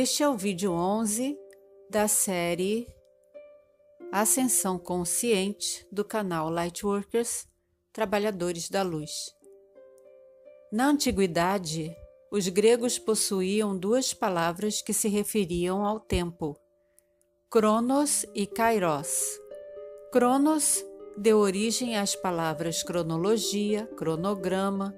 [0.00, 1.36] Este é o vídeo 11
[1.90, 2.86] da série
[4.12, 7.48] Ascensão Consciente do canal Lightworkers
[7.92, 9.10] Trabalhadores da Luz.
[10.70, 11.92] Na antiguidade,
[12.30, 16.56] os gregos possuíam duas palavras que se referiam ao tempo:
[17.50, 19.40] Cronos e Kairos.
[20.12, 20.80] Cronos
[21.16, 24.94] deu origem às palavras cronologia, cronograma,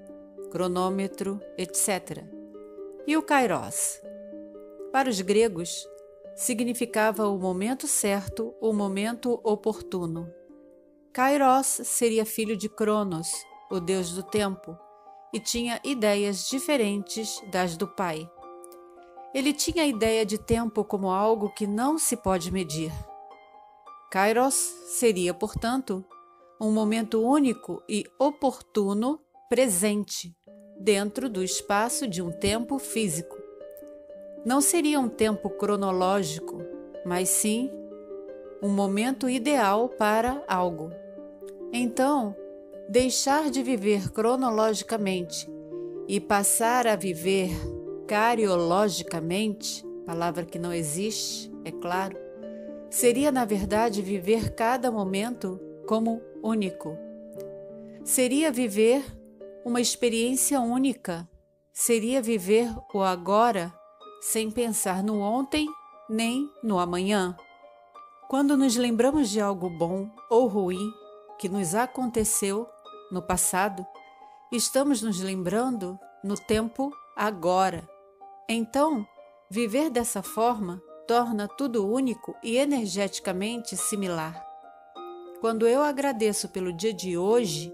[0.51, 2.23] cronômetro, etc.
[3.07, 4.10] E o Kairos?
[4.91, 5.87] Para os gregos,
[6.35, 10.29] significava o momento certo, o momento oportuno.
[11.13, 13.31] Kairos seria filho de Cronos,
[13.69, 14.77] o deus do tempo,
[15.33, 18.29] e tinha ideias diferentes das do pai.
[19.33, 22.91] Ele tinha a ideia de tempo como algo que não se pode medir.
[24.11, 26.03] Kairos seria, portanto,
[26.59, 30.35] um momento único e oportuno presente
[30.77, 33.40] dentro do espaço de um tempo físico.
[34.43, 36.61] Não seria um tempo cronológico,
[37.05, 37.69] mas sim
[38.61, 40.91] um momento ideal para algo.
[41.71, 42.35] Então,
[42.89, 45.47] deixar de viver cronologicamente
[46.07, 47.51] e passar a viver
[48.07, 52.17] cariologicamente, palavra que não existe, é claro,
[52.89, 56.97] seria na verdade viver cada momento como único.
[58.03, 59.03] Seria viver
[59.63, 61.29] uma experiência única,
[61.71, 63.71] seria viver o agora
[64.21, 65.67] sem pensar no ontem
[66.07, 67.35] nem no amanhã.
[68.29, 70.93] Quando nos lembramos de algo bom ou ruim
[71.39, 72.69] que nos aconteceu
[73.11, 73.85] no passado,
[74.51, 77.89] estamos nos lembrando no tempo agora.
[78.47, 79.05] Então,
[79.49, 84.45] viver dessa forma torna tudo único e energeticamente similar.
[85.41, 87.73] Quando eu agradeço pelo dia de hoje,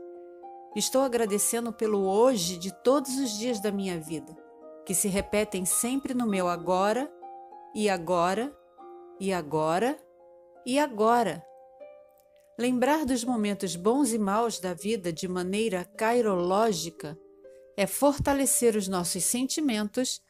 [0.75, 4.33] estou agradecendo pelo hoje de todos os dias da minha vida,
[4.87, 7.11] que se repetem sempre no meu agora,
[7.75, 8.57] e agora,
[9.19, 9.99] e agora,
[10.65, 11.45] e agora.
[12.57, 17.19] Lembrar dos momentos bons e maus da vida de maneira cairológica
[17.75, 20.21] é fortalecer os nossos sentimentos,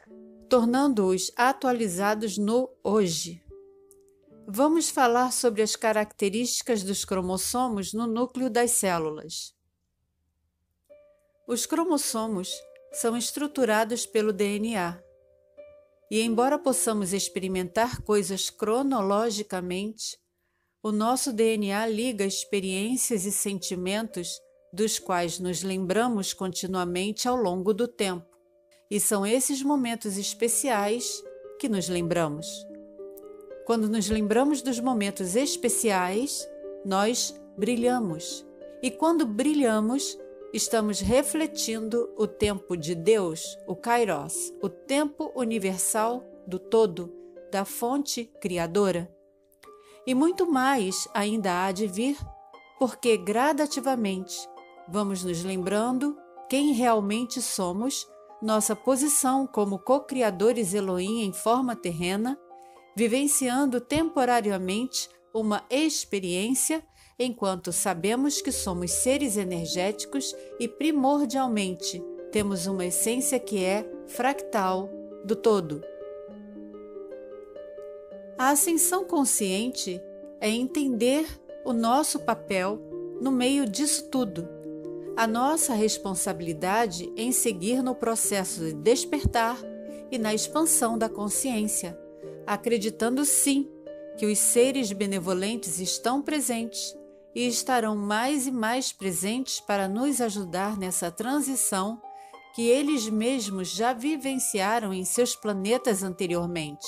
[0.50, 3.44] tornando-os atualizados no hoje.
[4.47, 9.56] Vamos falar sobre as características dos cromossomos no núcleo das células.
[11.47, 12.51] Os cromossomos
[12.92, 15.02] são estruturados pelo DNA.
[16.09, 20.18] E, embora possamos experimentar coisas cronologicamente,
[20.81, 24.40] o nosso DNA liga experiências e sentimentos
[24.72, 28.38] dos quais nos lembramos continuamente ao longo do tempo.
[28.90, 31.22] E são esses momentos especiais
[31.59, 32.47] que nos lembramos.
[33.66, 36.47] Quando nos lembramos dos momentos especiais,
[36.86, 38.46] nós brilhamos.
[38.81, 40.18] E quando brilhamos,
[40.57, 47.13] estamos refletindo o tempo de Deus, o Kairos, o tempo universal do todo,
[47.51, 49.07] da fonte criadora.
[50.06, 52.17] E muito mais ainda há de vir,
[52.79, 54.35] porque gradativamente
[54.90, 56.17] vamos nos lembrando
[56.50, 58.07] quem realmente somos,
[58.41, 62.35] nossa posição como co-criadores Elohim em forma terrena,
[62.96, 66.84] vivenciando temporariamente uma experiência
[67.19, 74.89] enquanto sabemos que somos seres energéticos e primordialmente temos uma essência que é fractal
[75.23, 75.83] do todo.
[78.38, 80.00] A ascensão consciente
[80.39, 81.25] é entender
[81.66, 82.79] o nosso papel
[83.19, 84.47] no meio disso tudo,
[85.16, 89.58] a nossa responsabilidade em seguir no processo de despertar
[90.11, 91.99] e na expansão da consciência,
[92.46, 93.67] acreditando sim
[94.20, 96.96] que os seres benevolentes estão presentes
[97.37, 102.01] e estarão mais e mais presentes para nos ajudar nessa transição
[102.55, 106.87] que eles mesmos já vivenciaram em seus planetas anteriormente.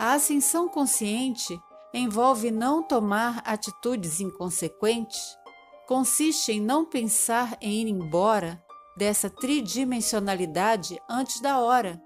[0.00, 1.56] A ascensão consciente
[1.94, 5.38] envolve não tomar atitudes inconsequentes,
[5.86, 8.60] consiste em não pensar em ir embora
[8.96, 12.02] dessa tridimensionalidade antes da hora.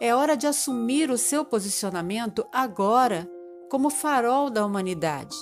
[0.00, 3.28] É hora de assumir o seu posicionamento agora
[3.68, 5.36] como farol da humanidade,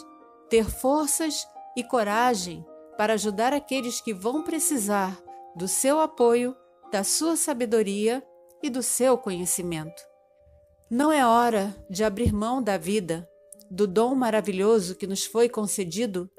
[0.49, 1.47] ter forças
[1.77, 2.65] e coragem
[2.97, 5.21] para ajudar aqueles que vão precisar
[5.55, 6.57] do seu apoio,
[6.91, 8.23] da sua sabedoria
[8.63, 10.03] e do seu conhecimento.
[10.91, 13.29] Não é hora de abrir mão da vida,
[13.71, 16.31] do dom maravilhoso que nos foi concedido,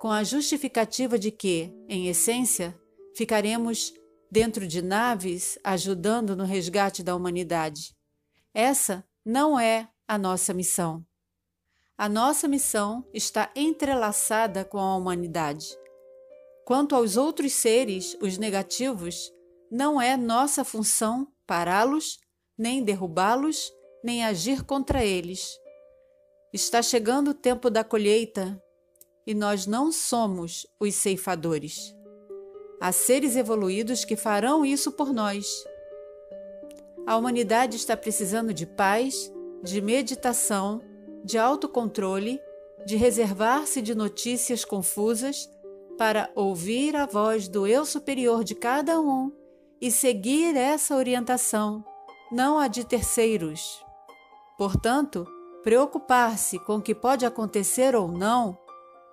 [0.00, 2.74] com a justificativa de que, em essência,
[3.16, 3.92] ficaremos
[4.30, 7.94] dentro de naves ajudando no resgate da humanidade.
[8.54, 11.04] Essa não é a nossa missão.
[11.98, 15.76] A nossa missão está entrelaçada com a humanidade.
[16.64, 19.32] Quanto aos outros seres, os negativos,
[19.68, 22.20] não é nossa função pará-los
[22.56, 23.72] nem derrubá-los,
[24.02, 25.58] nem agir contra eles.
[26.52, 28.62] Está chegando o tempo da colheita
[29.26, 31.92] e nós não somos os ceifadores.
[32.80, 35.46] Há seres evoluídos que farão isso por nós.
[37.08, 39.32] A humanidade está precisando de paz,
[39.64, 40.80] de meditação,
[41.24, 42.40] de autocontrole,
[42.86, 45.48] de reservar-se de notícias confusas
[45.96, 49.32] para ouvir a voz do eu superior de cada um
[49.80, 51.84] e seguir essa orientação,
[52.30, 53.84] não a de terceiros.
[54.56, 55.26] Portanto,
[55.62, 58.56] preocupar-se com o que pode acontecer ou não,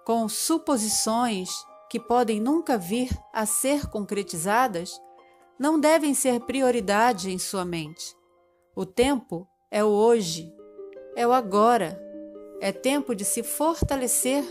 [0.05, 1.49] com suposições
[1.89, 4.99] que podem nunca vir a ser concretizadas,
[5.57, 8.15] não devem ser prioridade em sua mente.
[8.75, 10.54] O tempo é o hoje,
[11.15, 12.01] é o agora.
[12.59, 14.43] É tempo de se fortalecer,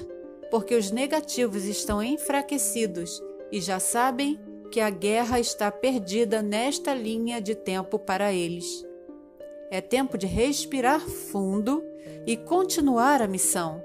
[0.51, 3.23] porque os negativos estão enfraquecidos
[3.53, 4.39] e já sabem
[4.71, 8.85] que a guerra está perdida nesta linha de tempo para eles.
[9.71, 11.85] É tempo de respirar fundo
[12.27, 13.83] e continuar a missão.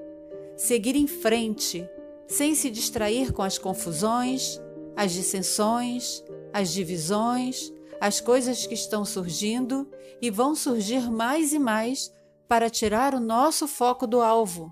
[0.55, 1.87] Seguir em frente,
[2.27, 4.61] sem se distrair com as confusões,
[4.95, 6.23] as dissensões,
[6.53, 9.87] as divisões, as coisas que estão surgindo
[10.21, 12.11] e vão surgir mais e mais
[12.49, 14.71] para tirar o nosso foco do alvo,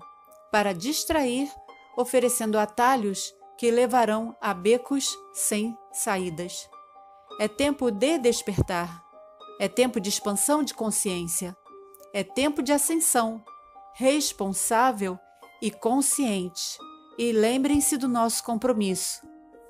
[0.50, 1.48] para distrair,
[1.96, 6.68] oferecendo atalhos que levarão a becos sem saídas.
[7.40, 9.02] É tempo de despertar,
[9.60, 11.56] é tempo de expansão de consciência,
[12.12, 13.42] é tempo de ascensão,
[13.94, 15.16] responsável
[15.62, 16.78] e consciente.
[17.16, 19.20] E lembrem-se do nosso compromisso.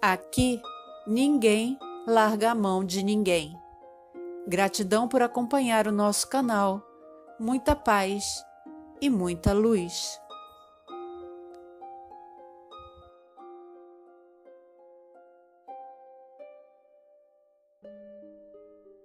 [0.00, 0.61] Aqui,
[1.06, 3.54] ninguém larga a mão de ninguém.
[4.46, 6.88] Gratidão por acompanhar o nosso canal.
[7.40, 8.44] Muita paz
[9.00, 10.20] e muita luz.